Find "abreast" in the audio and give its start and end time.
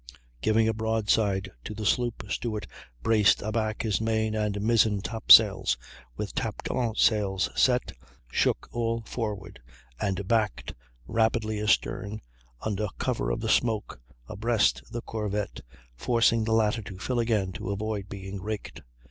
14.27-14.81